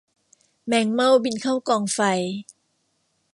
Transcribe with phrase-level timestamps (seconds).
[0.67, 1.99] แมงเม่าบินเข้ากองไฟ